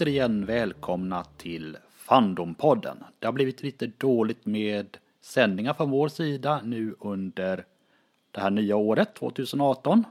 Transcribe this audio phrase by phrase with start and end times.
[0.00, 3.04] Återigen välkomna till Fandompodden.
[3.18, 7.64] Det har blivit lite dåligt med sändningar från vår sida nu under
[8.30, 10.04] det här nya året 2018.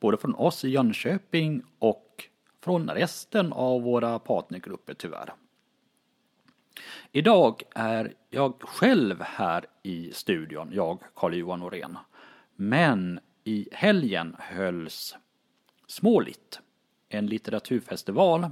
[0.00, 2.24] Både från oss i Jönköping och
[2.60, 5.32] från resten av våra partnergrupper tyvärr.
[7.12, 11.98] Idag är jag själv här i studion, jag Carl-Johan Norén.
[12.56, 15.16] Men i helgen hölls
[15.86, 16.60] Småligt,
[17.08, 18.50] en litteraturfestival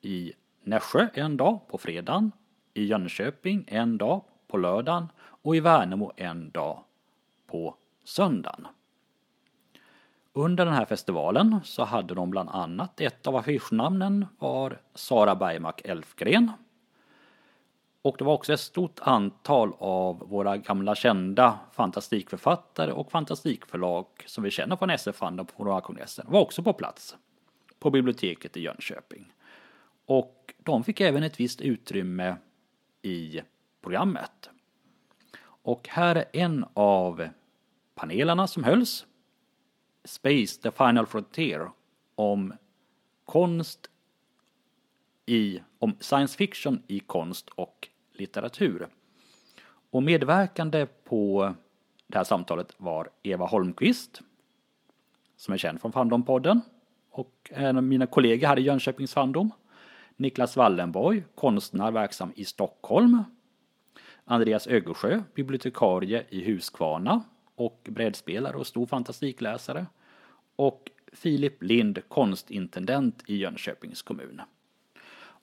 [0.00, 0.32] i
[0.62, 2.32] Nässjö en dag på fredagen,
[2.74, 6.84] i Jönköping en dag på lördagen och i Värnamo en dag
[7.46, 8.66] på söndagen.
[10.32, 15.80] Under den här festivalen så hade de bland annat ett av affischnamnen var Sara Bergmark
[15.84, 16.52] Elfgren.
[18.02, 24.44] Och det var också ett stort antal av våra gamla kända fantastikförfattare och fantastikförlag som
[24.44, 27.16] vi känner från SF-handeln på våra kongresser var också på plats
[27.78, 29.32] på biblioteket i Jönköping.
[30.10, 32.36] Och de fick även ett visst utrymme
[33.02, 33.40] i
[33.80, 34.50] programmet.
[35.42, 37.28] Och här är en av
[37.94, 39.06] panelerna som hölls.
[40.04, 41.70] Space, the final frontier.
[42.14, 42.54] Om
[43.24, 43.90] konst
[45.26, 48.88] i, om science fiction i konst och litteratur.
[49.90, 51.54] Och medverkande på
[52.06, 54.22] det här samtalet var Eva Holmqvist,
[55.36, 56.60] som är känd från Fandompodden
[57.10, 59.52] och en av mina kollegor här i Jönköpings Fandom.
[60.20, 63.24] Niklas Wallenborg, konstnär verksam i Stockholm.
[64.24, 67.22] Andreas Ögersjö, bibliotekarie i Huskvarna
[67.54, 69.86] och brädspelare och stor fantastikläsare.
[70.56, 74.42] Och Filip Lind, konstintendent i Jönköpings kommun.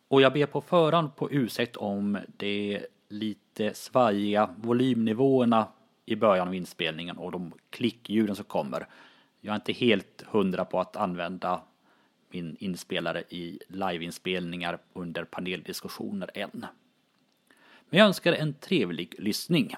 [0.07, 5.67] Och jag ber på förhand på ursäkt om det lite svajiga volymnivåerna
[6.05, 8.87] i början av inspelningen och de klickljuden som kommer.
[9.41, 11.61] Jag är inte helt hundra på att använda
[12.29, 16.65] min inspelare i liveinspelningar under paneldiskussioner än.
[17.89, 19.75] Men jag önskar en trevlig lyssning.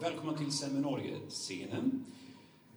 [0.00, 2.04] Välkomna till seminariescenen.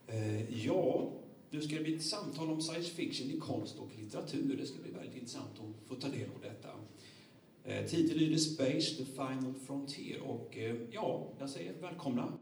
[0.08, 1.12] Eh, ja,
[1.50, 4.58] nu ska det bli ett samtal om science fiction i konst och litteratur.
[4.58, 6.70] Det ska bli väldigt intressant att få ta del av detta.
[7.66, 10.22] Eh, Titeln lyder Space, the final frontier.
[10.22, 12.34] Och eh, ja, jag säger välkomna.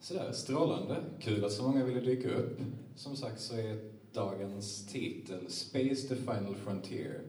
[0.00, 1.04] Sådär, strålande.
[1.20, 2.58] Kul att så många ville dyka upp.
[2.96, 7.20] Som sagt så är dagens titel Space, the final frontier.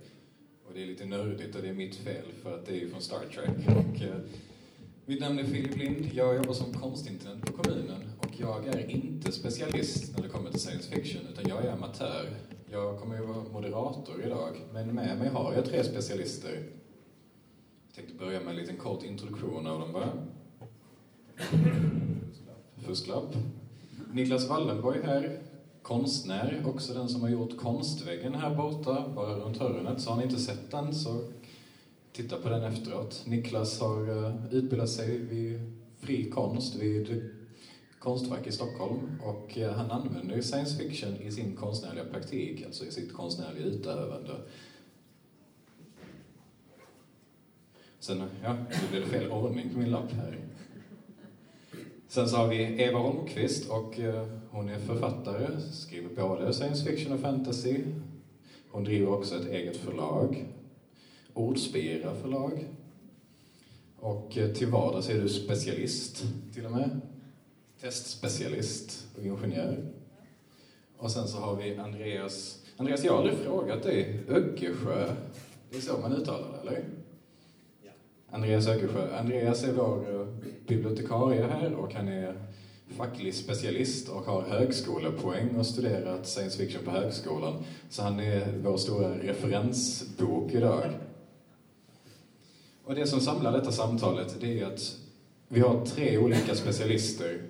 [0.68, 2.90] Och det är lite nördigt och det är mitt fel för att det är ju
[2.90, 3.68] från Star Trek.
[3.68, 4.16] Och, eh,
[5.06, 6.10] mitt namn är Filip Lind.
[6.14, 10.60] Jag jobbar som konstintendent på kommunen och jag är inte specialist när det kommer till
[10.60, 12.30] science fiction utan jag är amatör.
[12.72, 16.64] Jag kommer ju vara moderator idag, men med mig har jag tre specialister.
[17.88, 20.10] Jag tänkte börja med en liten kort introduktion av dem bara.
[22.86, 23.36] Fusklapp.
[24.14, 25.40] Niklas Wallenborg här,
[25.82, 30.02] konstnär, också den som har gjort konstväggen här borta, bara runt hörnet.
[30.02, 31.22] Så har ni inte sett den så
[32.12, 33.24] titta på den efteråt.
[33.26, 37.37] Niklas har eh, utbildat sig vid fri konst vid
[38.00, 42.92] Konstfack i Stockholm och eh, han använder science fiction i sin konstnärliga praktik, alltså i
[42.92, 44.36] sitt konstnärliga utövande.
[48.00, 50.38] Sen, ja, nu blev det fel ordning på min lapp här.
[52.08, 57.14] Sen så har vi Eva Holmqvist och eh, hon är författare, skriver både science fiction
[57.14, 57.84] och fantasy.
[58.72, 60.46] Hon driver också ett eget förlag
[61.38, 62.66] Ordspira förlag.
[64.00, 67.02] Och eh, till vardags är du specialist, till och med.
[67.82, 69.86] Testspecialist och ingenjör.
[70.98, 72.64] Och sen så har vi Andreas...
[72.78, 74.20] Andreas, jag har aldrig frågat dig.
[74.30, 75.14] Öggesjö.
[75.72, 76.84] Det är så man uttalar det, eller?
[77.84, 77.92] Ja.
[78.32, 79.18] Andreas Öggesjö.
[79.20, 80.28] Andreas är vår eh,
[80.68, 82.36] bibliotekarie här och han är
[82.98, 87.64] facklig specialist och har högskolepoäng och studerat science fiction på högskolan.
[87.90, 90.84] Så han är vår stora referensbok idag.
[92.84, 94.98] Och det som samlar detta samtalet, det är att
[95.48, 97.42] vi har tre olika specialister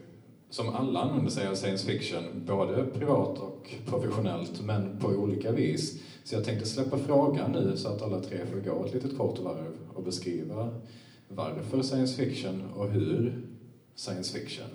[0.50, 6.02] som alla använder sig av science fiction, både privat och professionellt, men på olika vis.
[6.24, 9.40] Så jag tänkte släppa frågan nu så att alla tre får gå ett litet kort
[9.40, 10.70] varv och beskriva
[11.28, 13.42] varför science fiction och hur
[13.96, 14.66] science fiction.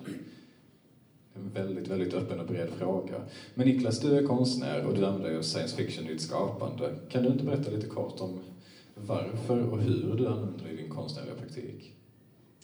[1.34, 3.14] En väldigt, väldigt öppen och bred fråga.
[3.54, 6.94] Men Niklas, du är konstnär och du använder ju science fiction i ditt skapande.
[7.10, 8.40] Kan du inte berätta lite kort om
[8.94, 11.92] varför och hur du använder det i din konstnärliga praktik?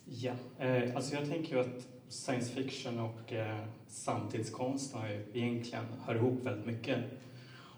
[0.05, 5.85] Ja, eh, alltså jag tänker ju att science fiction och eh, samtidskonst har ju egentligen
[6.05, 6.99] hör ihop väldigt mycket.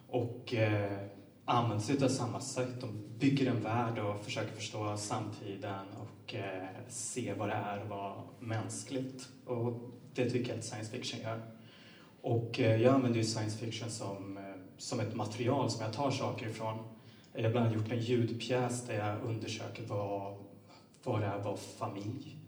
[0.09, 1.07] Och eh,
[1.45, 2.81] använder sig av samma sätt.
[2.81, 7.89] De bygger en värld och försöker förstå samtiden och eh, se vad det är att
[7.89, 9.27] vara mänskligt.
[9.45, 11.41] Och det tycker jag att science fiction gör.
[12.21, 14.43] Och eh, jag använder ju science fiction som, eh,
[14.77, 16.77] som ett material som jag tar saker ifrån.
[17.33, 20.37] Jag har bland annat gjort en ljudpjäs där jag undersöker vad,
[21.03, 22.40] vad det är att vara familj.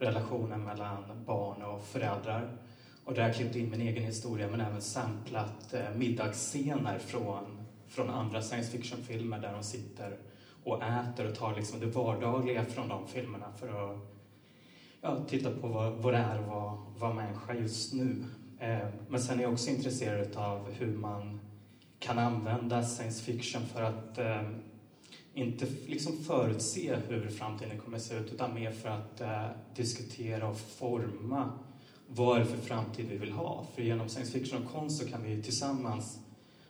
[0.00, 2.56] Relationen mellan barn och föräldrar.
[3.04, 7.66] Och där har jag klippt in min egen historia men även samplat eh, middagsscener från,
[7.88, 10.18] från andra science fiction-filmer där de sitter
[10.64, 13.98] och äter och tar liksom det vardagliga från de filmerna för att
[15.00, 18.24] ja, titta på vad, vad det är att vara, vara människa just nu.
[18.58, 21.40] Eh, men sen är jag också intresserad av hur man
[21.98, 24.42] kan använda science fiction för att eh,
[25.44, 29.46] inte liksom förutse hur framtiden kommer att se ut utan mer för att eh,
[29.76, 31.52] diskutera och forma
[32.06, 33.66] vad är det för framtid vi vill ha.
[33.74, 36.18] För genom science fiction och konst så kan vi tillsammans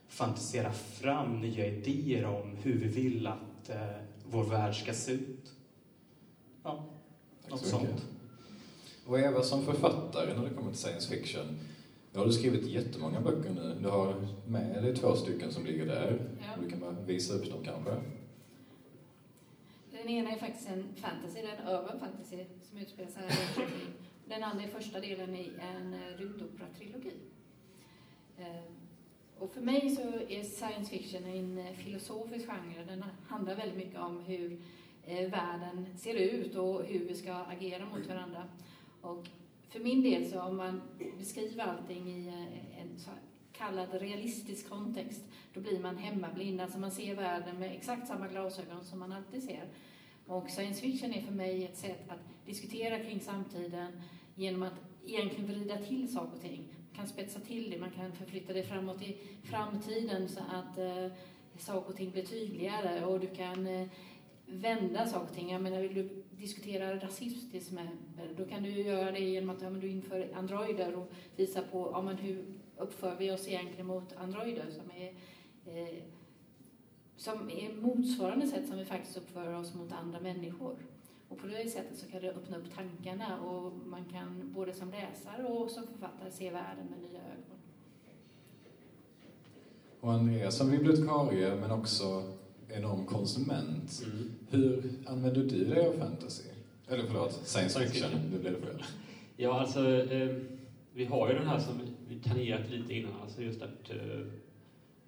[0.09, 3.77] fantisera fram nya idéer om hur vi vill att eh,
[4.31, 5.53] vår värld ska se ut.
[6.63, 6.85] Ja,
[7.43, 7.71] Tack något mycket.
[7.71, 8.03] sånt.
[9.07, 11.47] Och Eva, som författare när det kommer till science fiction,
[12.13, 13.77] nu har du skrivit jättemånga böcker nu.
[13.83, 14.15] Du har
[14.47, 16.21] med dig två stycken som ligger där.
[16.41, 16.63] Ja.
[16.63, 17.91] Du kan bara visa upp dem kanske.
[20.03, 23.93] Den ena är faktiskt en fantasy, den urban fantasy som utspelar sig här i Linköping.
[24.25, 27.13] Den andra är första delen i en eh, rymdopera-trilogi.
[28.39, 28.73] Eh,
[29.39, 32.85] och för mig så är science fiction en eh, filosofisk genre.
[32.85, 34.63] Den handlar väldigt mycket om hur
[35.31, 38.45] världen ser ut och hur vi ska agera mot varandra.
[39.01, 39.29] Och
[39.69, 40.83] för min del så om man
[41.19, 42.29] beskriver allting i
[42.81, 42.99] en
[43.61, 45.25] kallad realistisk kontext,
[45.55, 46.61] då blir man hemmablind.
[46.61, 49.65] Alltså man ser världen med exakt samma glasögon som man alltid ser.
[50.27, 54.03] Och science fiction är för mig ett sätt att diskutera kring samtiden
[54.35, 54.75] genom att
[55.07, 56.75] egentligen vrida till saker och ting.
[56.89, 61.07] Man kan spetsa till det, man kan förflytta det framåt i framtiden så att eh,
[61.59, 63.89] saker och ting blir tydligare och du kan eh,
[64.47, 65.51] vända saker och ting.
[65.53, 69.63] Jag menar, vill du diskutera rasism till exempel, då kan du göra det genom att
[69.63, 72.45] ja, men du inför androider och visa på ja, men hur
[72.81, 75.09] uppför vi oss egentligen mot androider som är
[75.67, 76.03] eh,
[77.17, 80.77] som är motsvarande sätt som vi faktiskt uppför oss mot andra människor.
[81.29, 84.91] Och på det sättet så kan det öppna upp tankarna och man kan både som
[84.91, 87.59] läsare och som författare se världen med nya ögon.
[90.01, 92.23] Och Andreas, som bibliotekarie men också
[92.69, 94.31] enorm konsument, Mm.
[94.51, 96.43] hur använder du dig av fantasy?
[96.89, 98.11] Eller förlåt, science fiction.
[98.33, 98.83] Nu blev det fel.
[99.37, 100.37] Ja, alltså, eh,
[100.95, 101.75] vi har ju den här som
[102.11, 104.21] vi tangerat lite innan, alltså just att eh,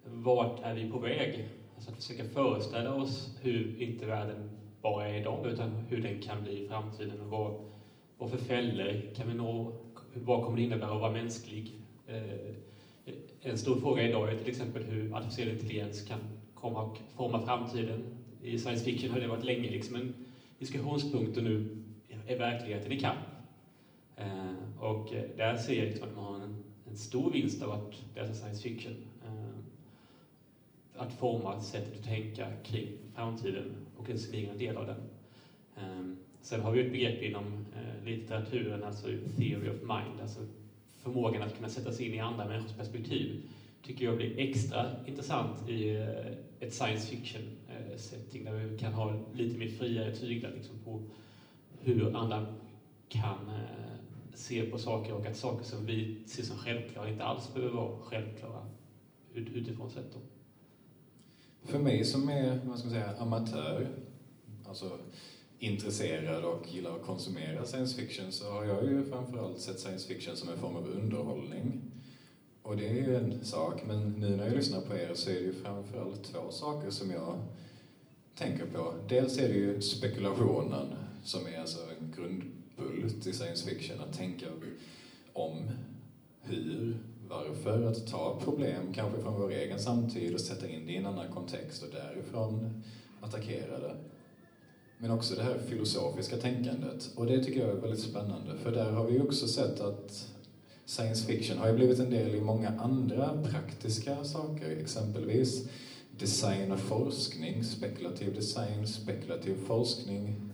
[0.03, 1.47] vart är vi på väg?
[1.75, 4.49] Alltså att försöka föreställa oss hur inte världen
[4.81, 7.53] bara är idag, utan hur den kan bli i framtiden och vad,
[8.17, 9.73] vad för fällor kan vi nå?
[10.13, 11.71] Vad kommer det innebära att vara mänsklig?
[12.07, 16.19] Eh, en stor fråga idag är till exempel hur artificiell intelligens kan
[16.53, 18.03] komma och forma framtiden.
[18.43, 20.13] I science fiction har det varit länge liksom en
[20.57, 21.83] diskussionspunkt och nu
[22.27, 23.19] är verkligheten i kamp.
[24.15, 26.62] Eh, och eh, där ser jag liksom att man har en,
[26.93, 28.93] en stor vinst av att läsa science fiction.
[29.25, 35.01] Eh, att forma sättet att tänka kring framtiden och en smygande del av den.
[35.75, 40.39] Ehm, sen har vi ett begrepp inom eh, litteraturen, alltså theory of mind, alltså
[40.97, 43.49] förmågan att kunna sätta sig in i andra människors perspektiv
[43.81, 47.41] tycker jag blir extra intressant i eh, ett science fiction
[47.97, 51.01] setting där vi kan ha lite mer friare tyglar liksom, på
[51.79, 52.45] hur andra
[53.09, 53.51] kan
[54.35, 57.75] ser se på saker och att saker som vi ser som självklara inte alls behöver
[57.75, 58.65] vara självklara
[59.33, 60.13] ut, utifrån sett.
[60.13, 60.19] Då.
[61.67, 63.87] För mig som är, vad ska man säga, amatör,
[64.67, 64.97] alltså
[65.59, 70.35] intresserad och gillar att konsumera science fiction så har jag ju framförallt sett science fiction
[70.35, 71.81] som en form av underhållning.
[72.61, 75.33] Och det är ju en sak, men nu när jag lyssnar på er så är
[75.33, 77.39] det ju framförallt två saker som jag
[78.35, 78.93] tänker på.
[79.09, 80.87] Dels är det ju spekulationen
[81.23, 82.13] som är alltså en
[82.83, 84.45] grundbult i science fiction, att tänka
[85.33, 85.69] om
[86.41, 86.97] hur,
[87.29, 91.05] varför, att ta problem kanske från vår egen samtid och sätta in det i en
[91.05, 92.83] annan kontext och därifrån
[93.21, 93.95] attackera det.
[94.97, 97.09] Men också det här filosofiska tänkandet.
[97.15, 100.27] Och det tycker jag är väldigt spännande, för där har vi också sett att
[100.85, 105.67] science fiction har ju blivit en del i många andra praktiska saker, exempelvis
[106.17, 110.52] design och forskning, spekulativ design, spekulativ forskning.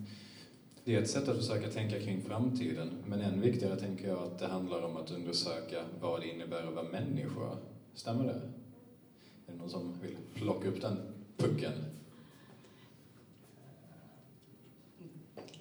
[0.90, 4.40] Det är ett sätt att försöka tänka kring framtiden, men än viktigare tänker jag att
[4.40, 7.58] det handlar om att undersöka vad det innebär att vara människa.
[7.94, 8.34] Stämmer det?
[8.34, 10.98] Är det någon som vill plocka upp den
[11.38, 11.72] pucken?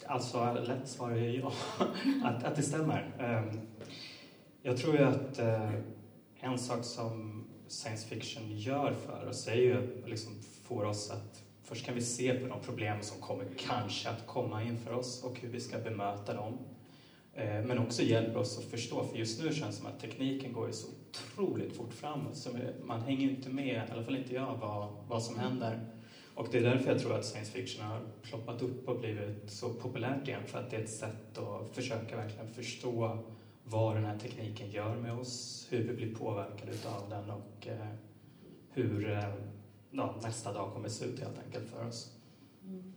[0.06, 1.52] Alltså, lätt svar är ja,
[2.24, 3.14] att, att det stämmer.
[3.18, 3.60] Ehm,
[4.62, 5.74] jag tror ju att eh,
[6.40, 10.32] en sak som science fiction gör för oss är ju liksom
[10.62, 14.62] får oss att först kan vi se på de problem som kommer kanske att komma
[14.62, 16.58] inför oss och hur vi ska bemöta dem.
[17.34, 20.52] Eh, men också hjälper oss att förstå, för just nu känns det som att tekniken
[20.52, 22.50] går så otroligt fort framåt så
[22.84, 25.80] man hänger inte med, i alla fall inte jag, vad, vad som händer.
[26.34, 29.74] Och det är därför jag tror att science fiction har ploppat upp och blivit så
[29.74, 33.18] populärt igen, för att det är ett sätt att försöka verkligen förstå
[33.64, 37.94] vad den här tekniken gör med oss, hur vi blir påverkade av den och eh,
[38.72, 39.34] hur eh,
[39.98, 42.12] ja, nästa dag kommer se ut helt enkelt för oss.
[42.64, 42.92] Mm.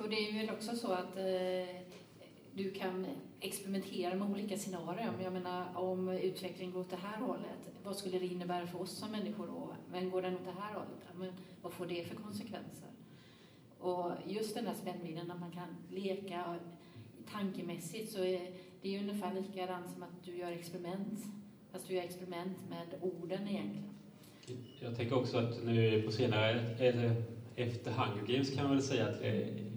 [0.00, 1.76] Och det är väl också så att eh,
[2.54, 3.06] du kan
[3.40, 5.12] experimentera med olika scenarier.
[5.22, 8.90] Jag menar, om utvecklingen går åt det här hållet, vad skulle det innebära för oss
[8.90, 9.74] som människor då?
[9.90, 12.88] Men går den åt det här hållet, men vad får det för konsekvenser?
[13.78, 16.56] Och just den här spännvidden, när man kan leka
[17.32, 18.52] tankemässigt, så är
[18.82, 21.20] det ungefär likadant som att du gör experiment,
[21.72, 23.97] fast du gör experiment med orden egentligen.
[24.80, 27.14] Jag tänker också att nu på senare, eller
[27.56, 29.34] efter Hunger Games kan man väl säga att eh,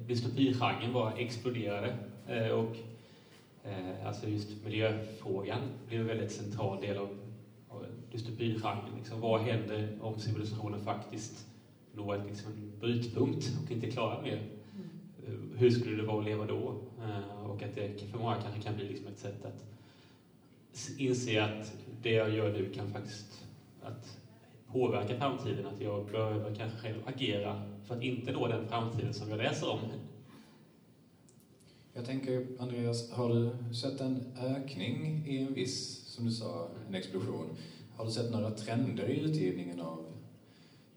[0.08, 1.96] dystopigenren bara exploderade.
[2.28, 2.76] Eh, och
[3.64, 7.10] eh, alltså just miljöfrågan blev en väldigt central del av,
[7.70, 8.96] av dystopigenren.
[8.98, 11.48] Liksom, vad händer om civilisationen faktiskt
[11.92, 14.42] når ett, liksom, en brytpunkt och inte klarar mer?
[15.26, 15.58] Mm.
[15.58, 16.76] Hur skulle det vara att leva då?
[17.00, 19.66] Eh, och att det för många kanske kan bli liksom ett sätt att
[20.98, 23.46] inse att det jag gör nu kan faktiskt
[23.82, 24.21] att
[24.72, 29.30] påverka framtiden, att jag behöver kanske själv agera för att inte nå den framtiden som
[29.30, 29.80] jag läser om.
[31.94, 36.96] Jag tänker, Andreas, har du sett en ökning i en viss, som du sa, en
[36.96, 37.46] explosion?
[37.96, 40.06] Har du sett några trender i utgivningen av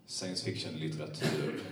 [0.07, 1.63] science fiction-litteratur?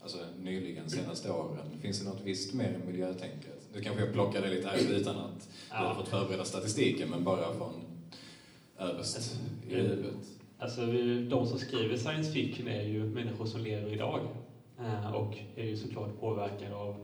[0.00, 1.78] Alltså nyligen, senaste åren.
[1.80, 3.68] Finns det något visst mer i miljötänket?
[3.74, 5.80] Nu kanske jag plockar det lite här utan att ja.
[5.80, 7.72] du har fått förbereda statistiken, men bara från
[8.78, 9.36] överst
[9.68, 10.37] i huvudet.
[10.60, 10.80] Alltså,
[11.28, 14.20] de som skriver science fiction är ju människor som lever idag
[14.78, 16.96] eh, och är ju såklart påverkade av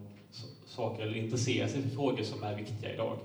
[0.66, 3.16] saker eller intresserar sig för frågor som är viktiga idag.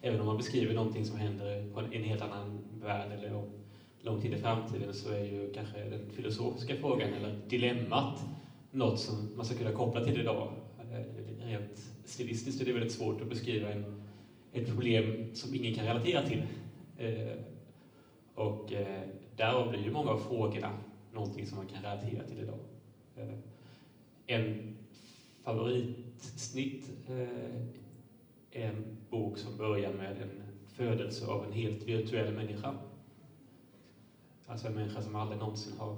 [0.00, 3.46] Även om man beskriver någonting som händer på en helt annan värld eller om
[4.00, 8.26] lång tid i framtiden så är ju kanske den filosofiska frågan eller dilemmat
[8.70, 10.48] något som man ska kunna koppla till idag.
[10.78, 13.86] Eh, rent stilistiskt är det väldigt svårt att beskriva en,
[14.52, 16.44] ett problem som ingen kan relatera till.
[16.96, 17.34] Eh,
[18.34, 18.72] och
[19.42, 20.72] Därav blir ju många av frågorna
[21.10, 22.58] någonting som man kan relatera till idag.
[23.16, 23.34] Eh,
[24.26, 24.74] en
[25.42, 27.56] favoritsnitt eh,
[28.50, 32.74] är en bok som börjar med en födelse av en helt virtuell människa.
[34.46, 35.96] Alltså en människa som aldrig någonsin har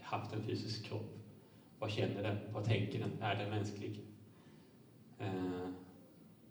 [0.00, 1.10] haft en fysisk kropp.
[1.78, 2.36] Vad känner den?
[2.52, 3.10] Vad tänker den?
[3.20, 4.00] Är den mänsklig?
[5.18, 5.66] Eh,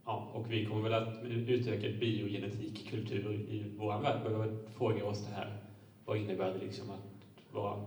[0.05, 5.23] ja, och vi kommer väl att med utökad biogenetikkultur i vår värld behöva fråga oss
[5.23, 5.70] det här.
[6.11, 7.85] Vad innebär det liksom att vara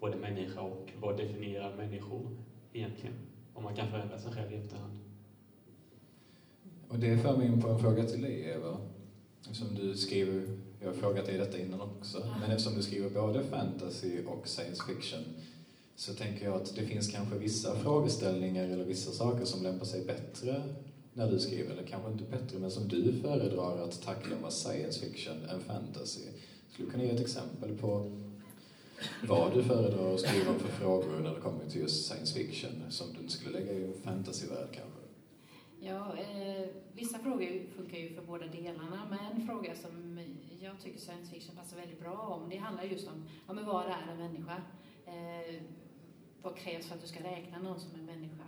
[0.00, 2.30] både människa och vad definierar människor
[2.72, 3.14] egentligen?
[3.54, 4.92] Om man kan förändra sig själv i efterhand.
[6.88, 8.80] Och det för mig in på en fråga till dig, Eva.
[9.40, 10.46] Eftersom du skriver,
[10.80, 14.82] jag har frågat dig detta innan också, men eftersom du skriver både fantasy och science
[14.86, 15.24] fiction
[15.96, 20.04] så tänker jag att det finns kanske vissa frågeställningar eller vissa saker som lämpar sig
[20.06, 20.62] bättre
[21.12, 25.00] när du skriver, eller kanske inte bättre, men som du föredrar att tackla med science
[25.00, 26.20] fiction än fantasy.
[26.68, 28.10] Skulle du kunna ge ett exempel på
[29.28, 33.12] vad du föredrar att skriva för frågor när det kommer till just science fiction som
[33.12, 35.00] du inte skulle lägga i en fantasyvärld kanske?
[35.80, 40.20] Ja, eh, vissa frågor funkar ju för båda delarna, men en fråga som
[40.60, 43.86] jag tycker science fiction passar väldigt bra om, det handlar just om ja, men vad
[43.86, 44.62] är en människa?
[45.06, 45.62] Eh,
[46.42, 48.44] vad krävs för att du ska räkna någon som en människa?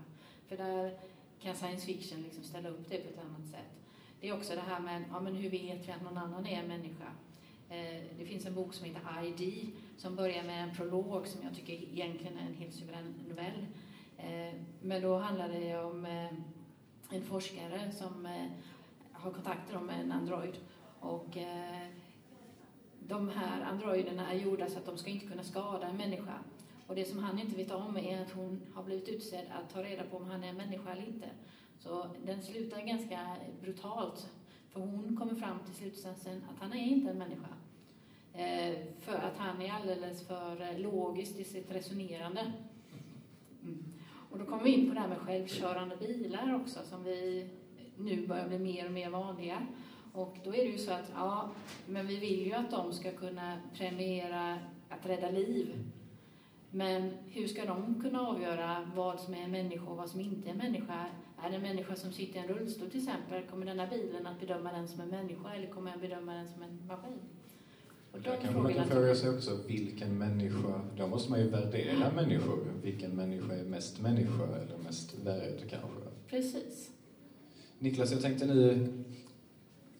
[0.48, 0.98] För där
[1.40, 3.80] kan science fiction liksom ställa upp det på ett annat sätt.
[4.20, 6.62] Det är också det här med ja, men hur vet vi att någon annan är
[6.62, 7.12] en människa?
[7.70, 11.54] Eh, det finns en bok som heter ID som börjar med en prolog som jag
[11.54, 13.66] tycker egentligen är en helt suverän novell.
[14.18, 16.32] Eh, men då handlar det om eh,
[17.10, 18.28] en forskare som
[19.12, 20.54] har kontakter med en android
[21.00, 21.36] och
[23.08, 26.38] de här androiderna är gjorda så att de ska inte kunna skada en människa.
[26.86, 29.82] Och det som han inte vet om är att hon har blivit utsedd att ta
[29.82, 31.28] reda på om han är en människa eller inte.
[31.78, 34.28] Så den slutar ganska brutalt.
[34.70, 37.48] För hon kommer fram till slutsatsen att han är inte en människa.
[38.34, 42.52] Eh, för att han är alldeles för eh, logisk i sitt resonerande.
[43.62, 43.84] Mm.
[44.30, 47.48] Och då kommer vi in på det här med självkörande bilar också, som vi
[47.96, 49.66] nu börjar bli mer och mer vanliga.
[50.12, 51.50] Och då är det ju så att, ja,
[51.86, 54.58] men vi vill ju att de ska kunna premiera
[54.88, 55.90] att rädda liv.
[56.70, 60.48] Men hur ska de kunna avgöra vad som är en människa och vad som inte
[60.48, 61.06] är en människa?
[61.42, 64.26] Är det en människa som sitter i en rullstol till exempel, kommer den här bilen
[64.26, 67.18] att bedöma den som en människa eller kommer den bedöma den som en maskin?
[68.12, 72.12] Och Där kanske man kan fråga sig också vilken människa, då måste man ju värdera
[72.16, 72.58] människor.
[72.82, 76.00] Vilken människa är mest människa eller mest värd kanske?
[76.28, 76.90] Precis.
[77.78, 78.88] Niklas, jag tänkte nu,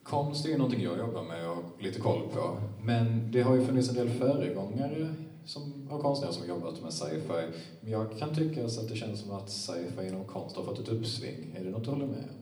[0.03, 2.57] konst är ju någonting jag jobbar med och har lite koll på.
[2.83, 5.13] Men det har ju funnits en del föregångare
[5.45, 7.47] som, av konstnärer som har jobbat med sci-fi.
[7.81, 10.79] Men jag kan tycka så att det känns som att sci-fi inom konst har fått
[10.79, 11.55] ett uppsving.
[11.55, 12.41] Är det något du håller med om?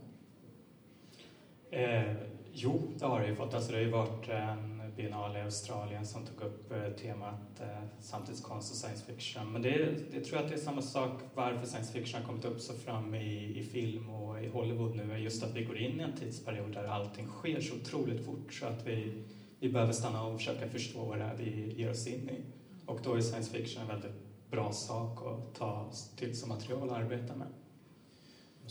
[1.72, 2.16] Eh,
[2.54, 3.54] jo, det har det ju fått.
[3.54, 7.68] Alltså, det har ju varit en biennal i Australien som tog upp eh, temat eh,
[8.00, 9.52] samtidskonst och science fiction.
[9.52, 12.46] Men det, tror jag tror att det är samma sak varför science fiction har kommit
[12.46, 15.78] upp så fram i, i film och i Hollywood nu är just att vi går
[15.78, 19.24] in i en tidsperiod där allting sker så otroligt fort så att vi,
[19.60, 22.42] vi behöver stanna och försöka förstå vad det är vi ger oss in i.
[22.86, 26.96] Och då är science fiction en väldigt bra sak att ta till som material att
[26.96, 27.48] arbeta med.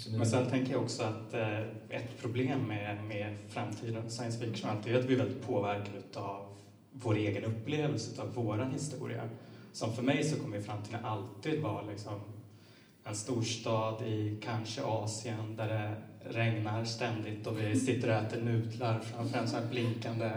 [0.07, 4.95] Men sen tänker jag också att eh, ett problem med, med framtiden science fiction alltid
[4.95, 6.47] är att vi är väldigt påverkade av
[6.93, 9.29] vår egen upplevelse av våran historia.
[9.73, 12.21] Som för mig så kommer framtiden alltid vara liksom
[13.05, 15.95] en storstad i kanske Asien där det
[16.31, 20.31] regnar ständigt och vi sitter och äter nudlar framför en sån här blinkande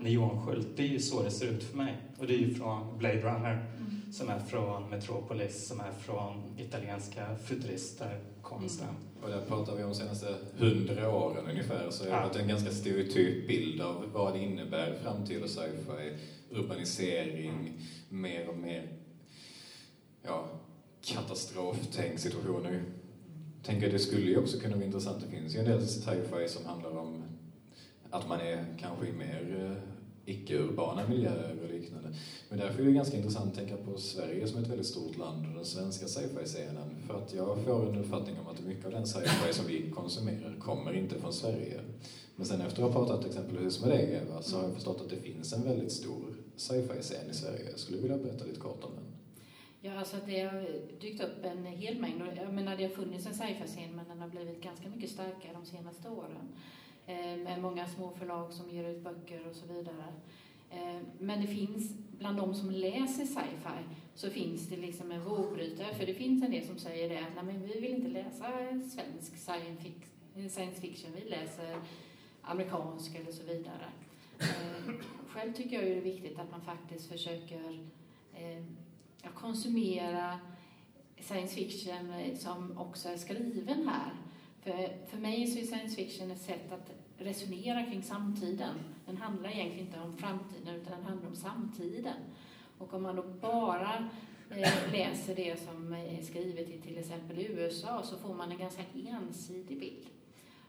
[0.00, 0.68] neonskylt.
[0.76, 1.96] Det är ju så det ser ut för mig.
[2.18, 3.66] Och det är ju från Blade Runner
[4.12, 8.88] som är från Metropolis, som är från italienska futurister, konsten.
[9.22, 12.40] Och där pratar vi om de senaste hundra åren ungefär, så det har Ja.
[12.40, 16.12] en ganska stereotyp bild av vad det innebär framtid och sci-fi.
[16.50, 17.72] Urbanisering,
[18.08, 18.88] mer och mer
[20.22, 20.44] ja,
[21.04, 22.82] katastroftänk situationer.
[23.62, 25.24] Tänker att det skulle ju också kunna vara intressant.
[25.30, 27.22] Det finns ju en del sci-fi som handlar om
[28.10, 29.98] att man är kanske i mer eh,
[30.34, 32.08] icke-urbana miljöer och liknande.
[32.48, 35.46] Men därför är det ganska intressant att tänka på Sverige som ett väldigt stort land
[35.46, 36.96] och den svenska sci-fi-scenen.
[37.06, 40.54] För att jag får en uppfattning om att mycket av den sci-fi som vi konsumerar
[40.60, 41.80] kommer inte från Sverige.
[42.36, 45.10] Men sen efter att ha pratat exempelvis med dig Eva så har jag förstått att
[45.10, 47.70] det finns en väldigt stor sci-fi-scen i Sverige.
[47.70, 49.04] Jag skulle vilja berätta lite kort om den.
[49.80, 50.66] Ja, alltså det har
[51.00, 52.22] dykt upp en hel mängd.
[52.36, 55.66] Jag menar, det har funnits en sci-fi-scen, men den har blivit ganska mycket starkare de
[55.66, 56.48] senaste åren.
[57.08, 60.12] Eh, med många små förlag som ger ut böcker och så vidare.
[60.70, 65.94] Eh, men det finns, bland de som läser sci-fi, så finns det liksom en vågbrytare.
[65.94, 68.46] För det finns en del som säger det, nej men vi vill inte läsa
[68.90, 71.76] svensk science fiction, vi läser
[72.42, 73.88] amerikansk eller så vidare.
[74.38, 74.94] Eh,
[75.28, 77.88] själv tycker jag det är viktigt att man faktiskt försöker
[79.34, 80.38] konsumera
[81.20, 84.12] science fiction som också är skriven här.
[84.62, 88.74] För, för mig så är science fiction ett sätt att resonera kring samtiden.
[89.06, 92.16] Den handlar egentligen inte om framtiden utan den handlar om samtiden.
[92.78, 94.08] Och om man då bara
[94.50, 98.82] eh, läser det som är skrivet i till exempel USA så får man en ganska
[99.08, 100.06] ensidig bild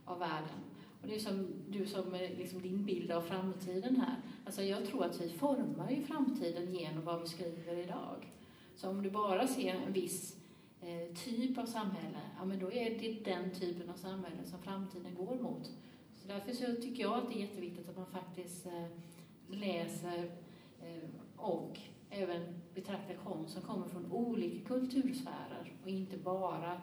[0.06, 0.60] av världen.
[1.02, 4.16] Och det är som du som eh, liksom din bild av framtiden här.
[4.46, 8.32] Alltså jag tror att vi formar ju framtiden genom vad vi skriver idag.
[8.76, 10.39] Så om du bara ser en viss
[10.82, 15.16] eh, typ av samhälle, ja men då är det den typen av samhälle som framtiden
[15.16, 15.66] går mot.
[16.16, 18.86] Så därför så tycker jag att det är jätteviktigt att man faktiskt eh,
[19.48, 20.32] läser
[20.82, 26.82] eh, och även betraktar konst som kommer från olika kultursfärer och inte bara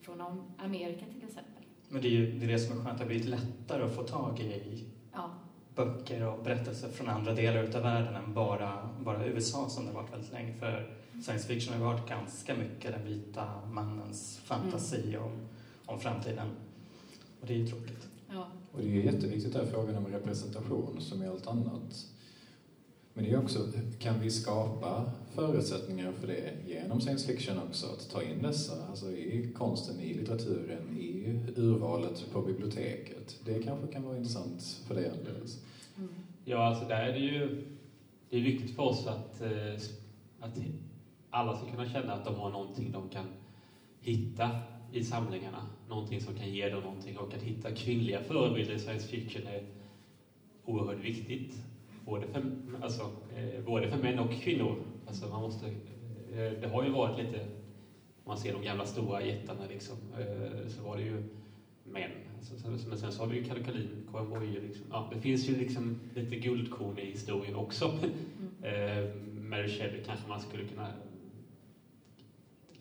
[0.00, 1.64] från Am- Amerika till exempel.
[1.88, 3.94] Men det är ju det, är det som är skönt, det har blivit lättare att
[3.96, 5.30] få tag i Ja,
[5.74, 10.02] böcker och berättelser från andra delar utav världen än bara, bara USA som det har
[10.02, 10.54] varit väldigt länge.
[10.54, 15.32] För science fiction har ju varit ganska mycket den vita mannens fantasi om,
[15.86, 16.48] om framtiden.
[17.40, 18.08] Och det är ju tråkigt.
[18.32, 18.46] ja.
[18.72, 22.06] Och det är ju jätteviktigt där frågan om representation som i allt annat.
[23.14, 23.58] Men det är också,
[23.98, 27.86] kan vi skapa förutsättningar för det genom science fiction också?
[27.86, 33.36] Att ta in dessa, alltså i konsten, i litteraturen, i urvalet på biblioteket.
[33.44, 35.58] Det kanske kan vara intressant för dig Andreas.
[35.96, 36.08] Mm.
[36.44, 37.64] Ja, alltså där är det ju
[38.30, 39.74] det är viktigt för oss att, eh,
[40.40, 40.58] att
[41.34, 43.26] alla ska kunna känna att de har någonting de kan
[44.00, 44.50] hitta
[44.92, 45.66] i samlingarna.
[45.88, 49.62] Någonting som kan ge dem någonting och att hitta kvinnliga förebilder i science fiction är
[50.64, 51.62] oerhört viktigt.
[52.04, 52.42] Både för,
[52.82, 53.02] alltså,
[53.36, 54.76] eh, både för män och kvinnor.
[55.06, 55.72] Alltså man måste, eh,
[56.60, 60.82] det har ju varit lite, om man ser de gamla stora jättarna liksom, eh, så
[60.82, 61.22] var det ju
[61.82, 62.10] män.
[62.36, 64.60] Alltså, så- men sen så har vi ju Kalle Kalin, Karin Boye.
[64.60, 64.86] Liksom.
[64.90, 67.90] Ja, det finns ju liksom lite guldkorn i historien också.
[68.62, 69.48] Mm.
[69.50, 70.92] Mary Shelley kanske man skulle kunna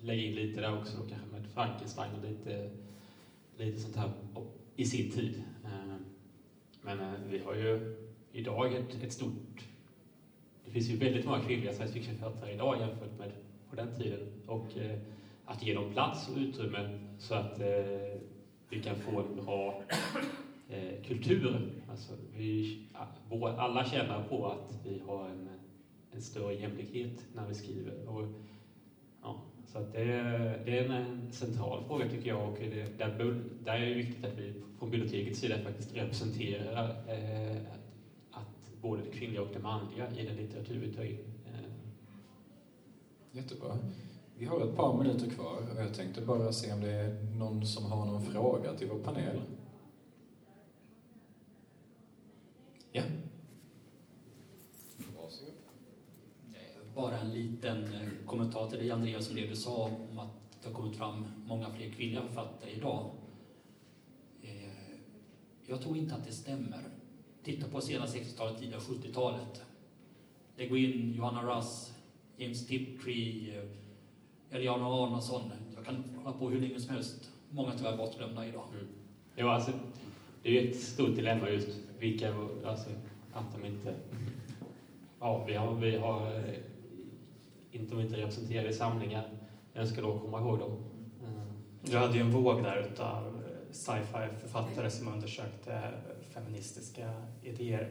[0.03, 2.69] lägga in lite där också, då, kanske med Frankenstein och lite,
[3.57, 4.11] lite sånt här
[4.75, 5.43] i sin tid.
[5.63, 5.95] Eh,
[6.81, 7.95] men eh, vi har ju
[8.31, 9.67] idag ett, ett stort...
[10.65, 13.31] Det finns ju väldigt många kvinnliga science fiction-författare idag jämfört med
[13.69, 14.19] på den tiden.
[14.47, 14.99] Och eh,
[15.45, 17.61] att ge dem plats och utrymme så att
[18.69, 19.83] vi kan få en bra
[21.07, 21.71] kultur.
[21.89, 22.79] Alltså vi,
[23.57, 25.49] alla tjänar på att vi har en,
[26.11, 28.07] en större jämlikhet när vi skriver.
[28.07, 28.27] Och,
[29.73, 30.05] så att det,
[30.65, 34.37] det är en central fråga tycker jag och det, där, där är det viktigt att
[34.37, 37.57] vi från bibliotekets sida faktiskt representerar eh,
[38.31, 41.17] att både det kvinnliga och det manliga i den litteratur vi tar in.
[41.45, 41.69] Eh.
[43.31, 43.77] Jättebra.
[44.37, 47.65] Vi har ett par minuter kvar och jag tänkte bara se om det är någon
[47.65, 49.41] som har någon fråga till vår panel.
[52.91, 53.03] Ja.
[56.95, 60.69] Bara en liten eh, kommentar till dig Andreas, om det du sa om att det
[60.69, 63.09] har kommit fram många fler kvinnliga författare idag.
[64.41, 64.97] Eh,
[65.65, 66.83] jag tror inte att det stämmer.
[67.43, 69.61] Titta på sena 60-talet, tidiga 70-talet.
[70.55, 71.93] Det går in Johanna Russ,
[72.37, 75.51] James Tiptree, eh, Eliana Arnason.
[75.75, 77.31] Jag kan hålla på hur länge som helst.
[77.49, 78.65] Många tyvärr bortglömda idag.
[78.73, 78.87] Mm.
[79.35, 79.71] Jo, alltså,
[80.43, 82.89] det är ju ett stort dilemma just vilka, alltså,
[83.33, 83.95] att de inte...
[85.19, 86.43] Ja, vi har, vi har
[87.73, 89.29] inte, de inte representerade i samlingar.
[89.73, 90.71] Jag ska då komma ihåg dem.
[91.19, 91.47] Mm.
[91.81, 95.81] Du hade ju en våg där utav eh, sci-fi-författare som undersökte
[96.33, 97.89] feministiska idéer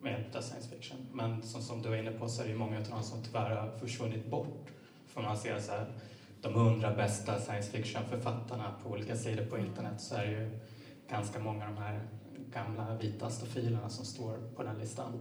[0.00, 1.06] med hjälp av science fiction.
[1.12, 3.22] Men som, som du var inne på så är det ju många av dem som
[3.22, 4.68] tyvärr har försvunnit bort
[5.06, 5.86] får man se så här,
[6.40, 10.50] de hundra bästa science fiction-författarna på olika sidor på internet så är det ju
[11.10, 12.00] ganska många av de här
[12.52, 15.20] gamla vita stofilerna som står på den listan.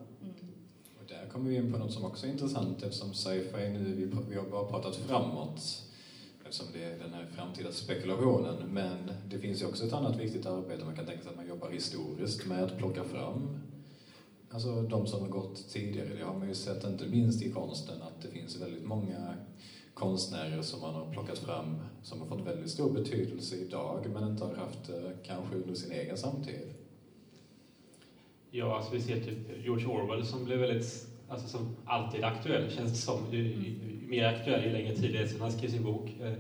[1.36, 4.50] Kommer vi in på något som också är intressant eftersom sci-fi nu, vi, vi har
[4.52, 5.84] bara pratat framåt
[6.44, 8.56] eftersom det är den här framtida spekulationen.
[8.72, 11.48] Men det finns ju också ett annat viktigt arbete, man kan tänka sig att man
[11.48, 13.60] jobbar historiskt med att plocka fram
[14.52, 18.02] Alltså de som har gått tidigare, det har man ju sett inte minst i konsten
[18.02, 19.36] att det finns väldigt många
[19.94, 24.46] konstnärer som man har plockat fram som har fått väldigt stor betydelse idag men inte
[24.46, 26.74] har haft det kanske under sin egen samtid.
[28.52, 32.92] Ja, alltså vi ser typ George Orwell som blev väldigt, alltså som alltid aktuell känns
[32.92, 33.20] det som.
[34.08, 36.10] mer aktuell ju längre tid det är sedan han skrev sin bok.
[36.22, 36.34] Eh,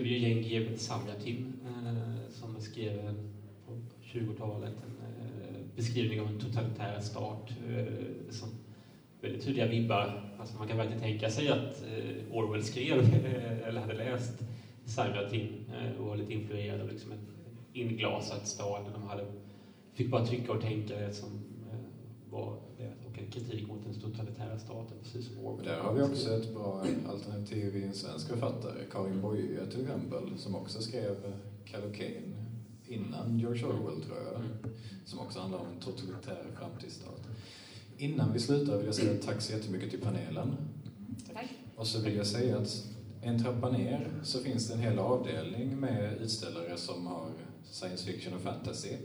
[0.00, 3.14] vi ju Jane Samyatin eh, som skrev
[3.66, 4.96] på 20-talet en
[5.46, 7.50] eh, beskrivning av en totalitär stat
[8.30, 8.48] som
[9.20, 10.22] väldigt tydliga vibbar.
[10.38, 14.40] Alltså man kan verkligen tänka sig att eh, Orwell skrev eh, eller hade läst
[15.72, 17.26] eh, och var lite influerad av liksom en
[17.72, 19.24] inglasad stad där de hade,
[19.94, 21.28] fick bara tycka och tänka det som
[22.30, 22.56] var
[23.30, 25.66] kritik mot den totalitära staten, precis som Orwell.
[25.66, 30.38] Där har vi också ett bra alternativ i en svensk författare, Karin Boye till exempel,
[30.38, 31.16] som också skrev
[31.64, 32.34] Kallocain
[32.86, 34.50] innan George Orwell, tror jag, mm.
[35.04, 37.20] som också handlar om en totalitär framtidsstat.
[37.98, 40.56] Innan vi slutar vill jag säga tack så jättemycket till panelen.
[41.34, 41.48] Tack.
[41.76, 42.86] Och så vill jag säga att
[43.22, 47.30] en trappa ner så finns det en hel avdelning med utställare som har
[47.70, 48.96] science fiction och fantasy.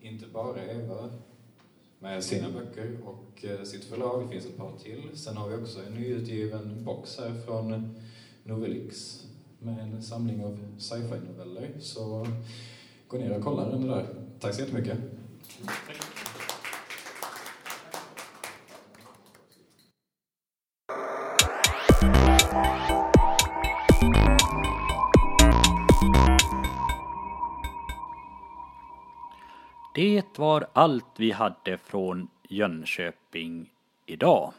[0.00, 1.10] Inte bara Eva
[2.02, 5.10] med sina böcker och eh, sitt förlag, det finns ett par till.
[5.14, 7.94] Sen har vi också en nyutgiven box här från
[8.44, 9.26] Novelix
[9.58, 11.70] med en samling av sci-fi-noveller.
[11.80, 12.26] Så
[13.08, 14.06] gå ner och kolla den där.
[14.40, 14.98] Tack så jättemycket.
[15.64, 16.01] Tack.
[30.02, 33.72] Det var allt vi hade från Jönköping
[34.06, 34.52] idag.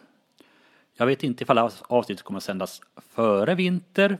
[0.93, 4.17] Jag vet inte ifall avsnittet kommer att sändas före vinter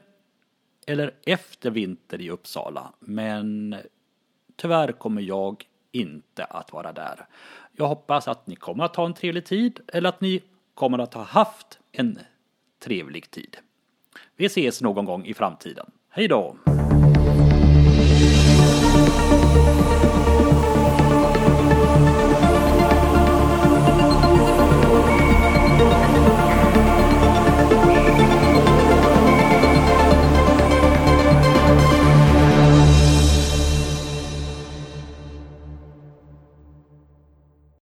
[0.88, 3.76] eller efter vinter i Uppsala, men
[4.56, 7.26] tyvärr kommer jag inte att vara där.
[7.72, 11.14] Jag hoppas att ni kommer att ha en trevlig tid eller att ni kommer att
[11.14, 12.20] ha haft en
[12.80, 13.58] trevlig tid.
[14.36, 15.92] Vi ses någon gång i framtiden.
[16.10, 16.58] Hej då!